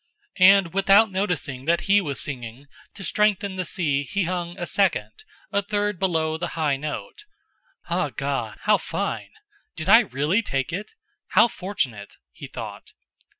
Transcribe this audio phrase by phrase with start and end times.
[0.39, 2.65] And without noticing that he was singing,
[2.95, 5.11] to strengthen the si he sung a second,
[5.51, 7.25] a third below the high note.
[7.87, 8.57] "Ah, God!
[8.61, 9.29] How fine!
[9.75, 10.95] Did I really take it?
[11.27, 12.93] How fortunate!" he thought.